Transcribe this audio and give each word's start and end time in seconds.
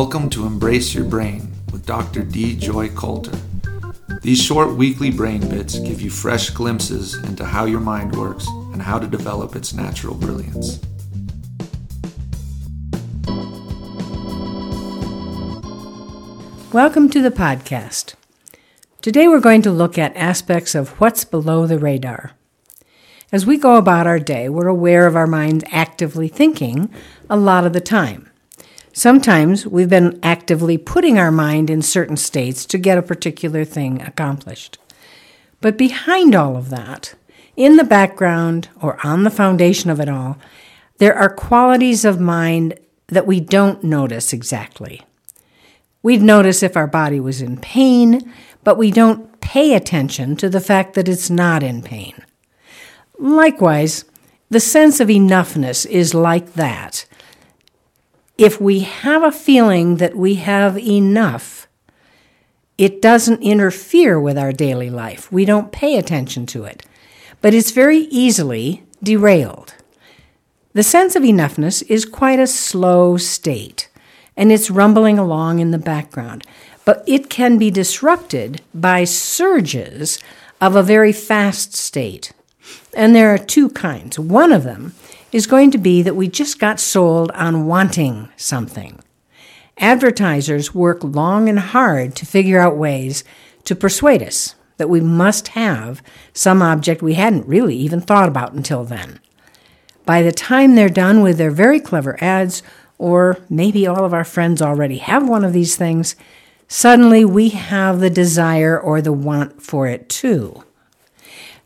Welcome 0.00 0.30
to 0.30 0.46
Embrace 0.46 0.94
Your 0.94 1.04
Brain 1.04 1.50
with 1.72 1.84
Dr. 1.84 2.22
D. 2.22 2.54
Joy 2.54 2.88
Coulter. 2.90 3.36
These 4.22 4.40
short 4.40 4.76
weekly 4.76 5.10
brain 5.10 5.40
bits 5.48 5.76
give 5.80 6.00
you 6.00 6.08
fresh 6.08 6.50
glimpses 6.50 7.16
into 7.24 7.44
how 7.44 7.64
your 7.64 7.80
mind 7.80 8.14
works 8.14 8.46
and 8.72 8.80
how 8.80 9.00
to 9.00 9.08
develop 9.08 9.56
its 9.56 9.74
natural 9.74 10.14
brilliance. 10.14 10.78
Welcome 16.72 17.10
to 17.10 17.20
the 17.20 17.32
podcast. 17.32 18.14
Today 19.02 19.26
we're 19.26 19.40
going 19.40 19.62
to 19.62 19.72
look 19.72 19.98
at 19.98 20.16
aspects 20.16 20.76
of 20.76 20.90
what's 21.00 21.24
below 21.24 21.66
the 21.66 21.80
radar. 21.80 22.34
As 23.32 23.44
we 23.44 23.56
go 23.56 23.74
about 23.74 24.06
our 24.06 24.20
day, 24.20 24.48
we're 24.48 24.68
aware 24.68 25.08
of 25.08 25.16
our 25.16 25.26
minds 25.26 25.64
actively 25.72 26.28
thinking 26.28 26.88
a 27.28 27.36
lot 27.36 27.66
of 27.66 27.72
the 27.72 27.80
time. 27.80 28.27
Sometimes 28.98 29.64
we've 29.64 29.88
been 29.88 30.18
actively 30.24 30.76
putting 30.76 31.20
our 31.20 31.30
mind 31.30 31.70
in 31.70 31.82
certain 31.82 32.16
states 32.16 32.66
to 32.66 32.76
get 32.78 32.98
a 32.98 33.02
particular 33.02 33.64
thing 33.64 34.02
accomplished. 34.02 34.76
But 35.60 35.78
behind 35.78 36.34
all 36.34 36.56
of 36.56 36.70
that, 36.70 37.14
in 37.54 37.76
the 37.76 37.84
background 37.84 38.70
or 38.82 38.98
on 39.06 39.22
the 39.22 39.30
foundation 39.30 39.88
of 39.88 40.00
it 40.00 40.08
all, 40.08 40.36
there 40.96 41.14
are 41.14 41.32
qualities 41.32 42.04
of 42.04 42.18
mind 42.18 42.76
that 43.06 43.24
we 43.24 43.38
don't 43.38 43.84
notice 43.84 44.32
exactly. 44.32 45.02
We'd 46.02 46.20
notice 46.20 46.64
if 46.64 46.76
our 46.76 46.88
body 46.88 47.20
was 47.20 47.40
in 47.40 47.58
pain, 47.58 48.28
but 48.64 48.76
we 48.76 48.90
don't 48.90 49.40
pay 49.40 49.74
attention 49.74 50.34
to 50.38 50.48
the 50.48 50.60
fact 50.60 50.94
that 50.94 51.08
it's 51.08 51.30
not 51.30 51.62
in 51.62 51.82
pain. 51.82 52.24
Likewise, 53.16 54.04
the 54.50 54.58
sense 54.58 54.98
of 54.98 55.06
enoughness 55.06 55.86
is 55.86 56.14
like 56.14 56.54
that. 56.54 57.06
If 58.38 58.60
we 58.60 58.80
have 58.80 59.24
a 59.24 59.32
feeling 59.32 59.96
that 59.96 60.16
we 60.16 60.36
have 60.36 60.78
enough, 60.78 61.66
it 62.78 63.02
doesn't 63.02 63.42
interfere 63.42 64.20
with 64.20 64.38
our 64.38 64.52
daily 64.52 64.88
life. 64.88 65.30
We 65.32 65.44
don't 65.44 65.72
pay 65.72 65.98
attention 65.98 66.46
to 66.46 66.64
it, 66.64 66.86
but 67.40 67.52
it's 67.52 67.72
very 67.72 67.98
easily 67.98 68.84
derailed. 69.02 69.74
The 70.72 70.84
sense 70.84 71.16
of 71.16 71.24
enoughness 71.24 71.82
is 71.88 72.04
quite 72.04 72.38
a 72.38 72.46
slow 72.46 73.16
state 73.16 73.88
and 74.36 74.52
it's 74.52 74.70
rumbling 74.70 75.18
along 75.18 75.58
in 75.58 75.72
the 75.72 75.78
background. 75.78 76.46
But 76.84 77.02
it 77.08 77.28
can 77.28 77.58
be 77.58 77.72
disrupted 77.72 78.62
by 78.72 79.02
surges 79.02 80.20
of 80.60 80.76
a 80.76 80.82
very 80.82 81.12
fast 81.12 81.74
state. 81.74 82.32
And 82.94 83.16
there 83.16 83.34
are 83.34 83.38
two 83.38 83.68
kinds. 83.70 84.16
One 84.16 84.52
of 84.52 84.62
them 84.62 84.94
is 85.32 85.46
going 85.46 85.70
to 85.70 85.78
be 85.78 86.02
that 86.02 86.16
we 86.16 86.28
just 86.28 86.58
got 86.58 86.80
sold 86.80 87.30
on 87.32 87.66
wanting 87.66 88.28
something. 88.36 89.00
Advertisers 89.78 90.74
work 90.74 91.04
long 91.04 91.48
and 91.48 91.58
hard 91.58 92.16
to 92.16 92.26
figure 92.26 92.58
out 92.58 92.76
ways 92.76 93.24
to 93.64 93.76
persuade 93.76 94.22
us 94.22 94.54
that 94.78 94.88
we 94.88 95.00
must 95.00 95.48
have 95.48 96.02
some 96.32 96.62
object 96.62 97.02
we 97.02 97.14
hadn't 97.14 97.46
really 97.46 97.76
even 97.76 98.00
thought 98.00 98.28
about 98.28 98.52
until 98.52 98.84
then. 98.84 99.20
By 100.06 100.22
the 100.22 100.32
time 100.32 100.74
they're 100.74 100.88
done 100.88 101.20
with 101.20 101.36
their 101.36 101.50
very 101.50 101.80
clever 101.80 102.16
ads, 102.22 102.62
or 102.96 103.38
maybe 103.50 103.86
all 103.86 104.04
of 104.04 104.14
our 104.14 104.24
friends 104.24 104.62
already 104.62 104.98
have 104.98 105.28
one 105.28 105.44
of 105.44 105.52
these 105.52 105.76
things, 105.76 106.16
suddenly 106.66 107.24
we 107.24 107.50
have 107.50 108.00
the 108.00 108.10
desire 108.10 108.78
or 108.80 109.02
the 109.02 109.12
want 109.12 109.62
for 109.62 109.86
it 109.86 110.08
too. 110.08 110.64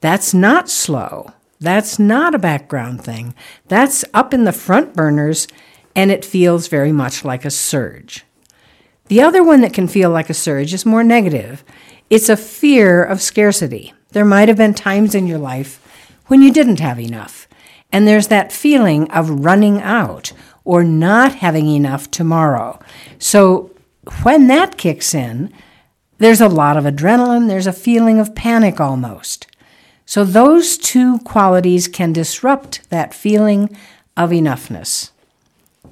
That's 0.00 0.32
not 0.32 0.70
slow. 0.70 1.32
That's 1.60 1.98
not 1.98 2.34
a 2.34 2.38
background 2.38 3.02
thing. 3.02 3.34
That's 3.66 4.04
up 4.14 4.32
in 4.32 4.44
the 4.44 4.52
front 4.52 4.94
burners, 4.94 5.48
and 5.96 6.10
it 6.10 6.24
feels 6.24 6.68
very 6.68 6.92
much 6.92 7.24
like 7.24 7.44
a 7.44 7.50
surge. 7.50 8.24
The 9.06 9.22
other 9.22 9.42
one 9.42 9.62
that 9.62 9.72
can 9.72 9.88
feel 9.88 10.10
like 10.10 10.30
a 10.30 10.34
surge 10.34 10.72
is 10.72 10.86
more 10.86 11.02
negative. 11.02 11.64
It's 12.10 12.28
a 12.28 12.36
fear 12.36 13.02
of 13.02 13.20
scarcity. 13.20 13.92
There 14.12 14.24
might 14.24 14.48
have 14.48 14.56
been 14.56 14.74
times 14.74 15.14
in 15.14 15.26
your 15.26 15.38
life 15.38 15.84
when 16.26 16.42
you 16.42 16.52
didn't 16.52 16.80
have 16.80 17.00
enough, 17.00 17.48
and 17.90 18.06
there's 18.06 18.28
that 18.28 18.52
feeling 18.52 19.10
of 19.10 19.44
running 19.44 19.80
out 19.80 20.32
or 20.64 20.84
not 20.84 21.36
having 21.36 21.68
enough 21.68 22.10
tomorrow. 22.10 22.78
So 23.18 23.70
when 24.22 24.46
that 24.48 24.76
kicks 24.76 25.14
in, 25.14 25.52
there's 26.18 26.40
a 26.40 26.48
lot 26.48 26.76
of 26.76 26.84
adrenaline, 26.84 27.48
there's 27.48 27.66
a 27.66 27.72
feeling 27.72 28.20
of 28.20 28.34
panic 28.34 28.80
almost. 28.80 29.46
So 30.08 30.24
those 30.24 30.78
two 30.78 31.18
qualities 31.18 31.86
can 31.86 32.14
disrupt 32.14 32.88
that 32.88 33.12
feeling 33.12 33.76
of 34.16 34.30
enoughness. 34.30 35.10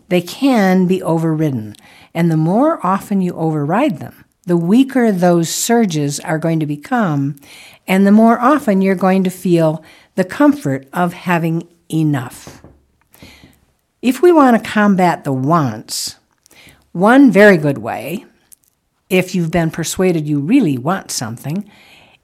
They 0.08 0.22
can 0.22 0.86
be 0.86 1.02
overridden, 1.02 1.76
and 2.14 2.30
the 2.30 2.38
more 2.38 2.84
often 2.84 3.20
you 3.20 3.34
override 3.34 3.98
them, 3.98 4.24
the 4.46 4.56
weaker 4.56 5.12
those 5.12 5.50
surges 5.50 6.18
are 6.20 6.38
going 6.38 6.60
to 6.60 6.66
become, 6.66 7.36
and 7.86 8.06
the 8.06 8.10
more 8.10 8.40
often 8.40 8.80
you're 8.80 8.94
going 8.94 9.22
to 9.24 9.28
feel 9.28 9.84
the 10.14 10.24
comfort 10.24 10.88
of 10.94 11.12
having 11.12 11.68
enough. 11.92 12.62
If 14.00 14.22
we 14.22 14.32
want 14.32 14.56
to 14.56 14.70
combat 14.70 15.24
the 15.24 15.32
wants, 15.34 16.16
one 16.92 17.30
very 17.30 17.58
good 17.58 17.76
way, 17.76 18.24
if 19.10 19.34
you've 19.34 19.50
been 19.50 19.70
persuaded 19.70 20.26
you 20.26 20.40
really 20.40 20.78
want 20.78 21.10
something, 21.10 21.70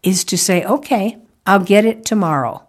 is 0.02 0.25
to 0.25 0.38
say, 0.38 0.64
okay, 0.64 1.19
I'll 1.47 1.64
get 1.64 1.84
it 1.84 2.04
tomorrow. 2.04 2.66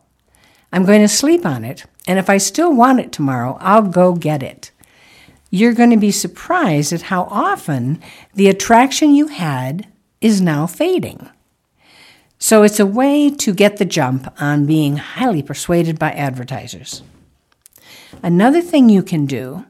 I'm 0.71 0.85
going 0.85 1.01
to 1.01 1.07
sleep 1.07 1.45
on 1.45 1.63
it, 1.63 1.85
and 2.07 2.17
if 2.17 2.29
I 2.29 2.37
still 2.37 2.73
want 2.73 2.99
it 2.99 3.11
tomorrow, 3.11 3.57
I'll 3.61 3.83
go 3.83 4.13
get 4.13 4.41
it. 4.41 4.71
You're 5.51 5.73
going 5.73 5.91
to 5.91 5.97
be 5.97 6.11
surprised 6.11 6.91
at 6.91 7.03
how 7.03 7.25
often 7.25 8.01
the 8.33 8.49
attraction 8.49 9.13
you 9.13 9.27
had 9.27 9.87
is 10.19 10.41
now 10.41 10.65
fading. 10.65 11.29
So 12.39 12.63
it's 12.63 12.79
a 12.79 12.85
way 12.85 13.29
to 13.29 13.53
get 13.53 13.77
the 13.77 13.85
jump 13.85 14.33
on 14.41 14.65
being 14.65 14.97
highly 14.97 15.43
persuaded 15.43 15.99
by 15.99 16.11
advertisers. 16.11 17.03
Another 18.23 18.61
thing 18.61 18.89
you 18.89 19.03
can 19.03 19.25
do, 19.25 19.65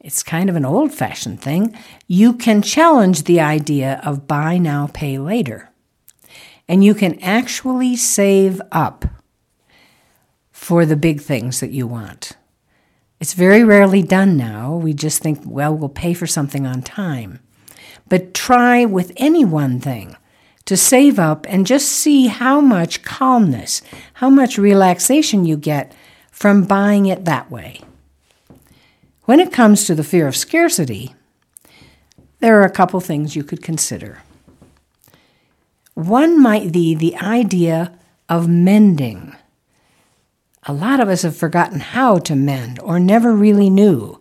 it's 0.00 0.22
kind 0.22 0.48
of 0.48 0.56
an 0.56 0.64
old 0.64 0.92
fashioned 0.92 1.40
thing, 1.42 1.76
you 2.06 2.32
can 2.32 2.62
challenge 2.62 3.24
the 3.24 3.40
idea 3.40 4.00
of 4.04 4.26
buy 4.26 4.56
now, 4.56 4.88
pay 4.92 5.18
later. 5.18 5.67
And 6.68 6.84
you 6.84 6.94
can 6.94 7.18
actually 7.20 7.96
save 7.96 8.60
up 8.70 9.04
for 10.52 10.84
the 10.84 10.96
big 10.96 11.20
things 11.20 11.60
that 11.60 11.70
you 11.70 11.86
want. 11.86 12.32
It's 13.20 13.34
very 13.34 13.64
rarely 13.64 14.02
done 14.02 14.36
now. 14.36 14.76
We 14.76 14.92
just 14.92 15.22
think, 15.22 15.40
well, 15.44 15.74
we'll 15.74 15.88
pay 15.88 16.14
for 16.14 16.26
something 16.26 16.66
on 16.66 16.82
time. 16.82 17.40
But 18.08 18.34
try 18.34 18.84
with 18.84 19.12
any 19.16 19.44
one 19.44 19.80
thing 19.80 20.16
to 20.66 20.76
save 20.76 21.18
up 21.18 21.46
and 21.48 21.66
just 21.66 21.88
see 21.88 22.26
how 22.26 22.60
much 22.60 23.02
calmness, 23.02 23.82
how 24.14 24.28
much 24.28 24.58
relaxation 24.58 25.46
you 25.46 25.56
get 25.56 25.94
from 26.30 26.64
buying 26.64 27.06
it 27.06 27.24
that 27.24 27.50
way. 27.50 27.80
When 29.24 29.40
it 29.40 29.52
comes 29.52 29.84
to 29.86 29.94
the 29.94 30.04
fear 30.04 30.28
of 30.28 30.36
scarcity, 30.36 31.14
there 32.40 32.60
are 32.60 32.64
a 32.64 32.70
couple 32.70 33.00
things 33.00 33.34
you 33.34 33.42
could 33.42 33.62
consider. 33.62 34.22
One 35.98 36.40
might 36.40 36.70
be 36.70 36.94
the 36.94 37.16
idea 37.16 37.98
of 38.28 38.46
mending. 38.46 39.34
A 40.62 40.72
lot 40.72 41.00
of 41.00 41.08
us 41.08 41.22
have 41.22 41.36
forgotten 41.36 41.80
how 41.80 42.18
to 42.18 42.36
mend 42.36 42.78
or 42.78 43.00
never 43.00 43.34
really 43.34 43.68
knew, 43.68 44.20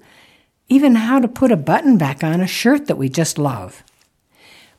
even 0.67 0.95
how 0.95 1.19
to 1.19 1.27
put 1.27 1.51
a 1.51 1.55
button 1.55 1.95
back 1.99 2.23
on 2.23 2.41
a 2.41 2.47
shirt 2.47 2.87
that 2.87 2.97
we 2.97 3.09
just 3.09 3.37
love. 3.37 3.83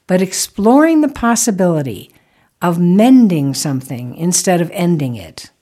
But 0.09 0.21
exploring 0.21 1.01
the 1.01 1.09
possibility 1.09 2.11
of 2.61 2.81
mending 2.81 3.55
something 3.55 4.17
instead 4.17 4.61
of 4.61 4.69
ending 4.73 5.15
it 5.15 5.53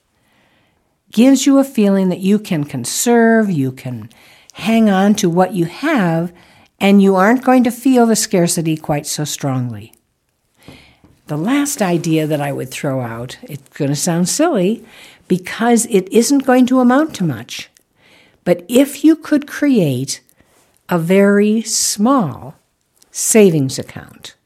gives 1.12 1.44
you 1.44 1.58
a 1.58 1.64
feeling 1.64 2.08
that 2.08 2.20
you 2.20 2.38
can 2.38 2.64
conserve, 2.64 3.50
you 3.50 3.72
can 3.72 4.08
hang 4.54 4.88
on 4.88 5.14
to 5.16 5.28
what 5.28 5.52
you 5.52 5.66
have, 5.66 6.32
and 6.80 7.02
you 7.02 7.14
aren't 7.14 7.44
going 7.44 7.62
to 7.64 7.70
feel 7.70 8.06
the 8.06 8.16
scarcity 8.16 8.74
quite 8.74 9.06
so 9.06 9.22
strongly. 9.22 9.92
The 11.26 11.36
last 11.36 11.82
idea 11.82 12.26
that 12.26 12.40
I 12.40 12.52
would 12.52 12.70
throw 12.70 13.00
out, 13.00 13.36
it's 13.42 13.76
going 13.76 13.90
to 13.90 13.96
sound 13.96 14.28
silly 14.28 14.84
because 15.26 15.86
it 15.86 16.08
isn't 16.12 16.46
going 16.46 16.66
to 16.66 16.78
amount 16.78 17.16
to 17.16 17.24
much. 17.24 17.68
But 18.44 18.64
if 18.68 19.02
you 19.02 19.16
could 19.16 19.48
create 19.48 20.20
a 20.88 21.00
very 21.00 21.62
small 21.62 22.54
savings 23.10 23.76
account 23.76 24.36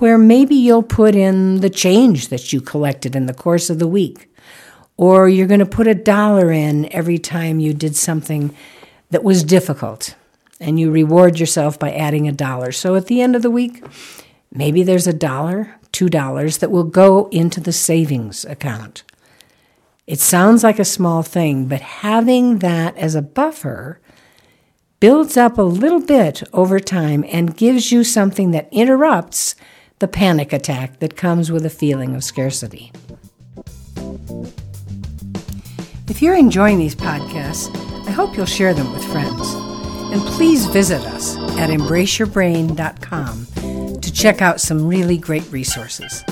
where 0.00 0.18
maybe 0.18 0.54
you'll 0.54 0.82
put 0.82 1.14
in 1.14 1.60
the 1.60 1.70
change 1.70 2.28
that 2.28 2.52
you 2.52 2.60
collected 2.60 3.16
in 3.16 3.24
the 3.24 3.34
course 3.34 3.70
of 3.70 3.78
the 3.78 3.88
week, 3.88 4.30
or 4.98 5.30
you're 5.30 5.46
going 5.46 5.60
to 5.60 5.66
put 5.66 5.86
a 5.86 5.94
dollar 5.94 6.52
in 6.52 6.92
every 6.92 7.18
time 7.18 7.58
you 7.58 7.72
did 7.72 7.96
something 7.96 8.54
that 9.10 9.24
was 9.24 9.42
difficult 9.42 10.14
and 10.60 10.78
you 10.78 10.90
reward 10.90 11.40
yourself 11.40 11.78
by 11.78 11.90
adding 11.90 12.28
a 12.28 12.32
dollar. 12.32 12.70
So 12.70 12.96
at 12.96 13.06
the 13.06 13.22
end 13.22 13.34
of 13.34 13.40
the 13.40 13.50
week, 13.50 13.82
maybe 14.52 14.82
there's 14.82 15.06
a 15.06 15.12
dollar, 15.12 15.76
two 15.92 16.08
dollars 16.08 16.58
that 16.58 16.70
will 16.70 16.84
go 16.84 17.28
into 17.30 17.60
the 17.60 17.72
savings 17.72 18.44
account. 18.44 19.02
It 20.06 20.18
sounds 20.18 20.64
like 20.64 20.78
a 20.78 20.84
small 20.84 21.22
thing, 21.22 21.66
but 21.66 21.80
having 21.80 22.58
that 22.58 22.96
as 22.96 23.14
a 23.14 23.22
buffer 23.22 24.00
builds 24.98 25.36
up 25.36 25.56
a 25.56 25.62
little 25.62 26.00
bit 26.00 26.42
over 26.52 26.78
time 26.80 27.24
and 27.28 27.56
gives 27.56 27.90
you 27.90 28.04
something 28.04 28.50
that 28.50 28.68
interrupts 28.72 29.54
the 29.98 30.08
panic 30.08 30.52
attack 30.52 30.98
that 30.98 31.16
comes 31.16 31.50
with 31.50 31.64
a 31.64 31.70
feeling 31.70 32.14
of 32.14 32.24
scarcity. 32.24 32.92
If 36.08 36.20
you're 36.20 36.36
enjoying 36.36 36.78
these 36.78 36.94
podcasts, 36.94 37.74
I 38.06 38.10
hope 38.10 38.36
you'll 38.36 38.46
share 38.46 38.74
them 38.74 38.92
with 38.92 39.04
friends. 39.04 39.54
And 40.12 40.20
please 40.22 40.66
visit 40.66 41.00
us 41.02 41.36
at 41.56 41.70
embraceyourbrain.com 41.70 43.46
check 44.20 44.42
out 44.42 44.60
some 44.60 44.86
really 44.86 45.16
great 45.16 45.50
resources. 45.50 46.22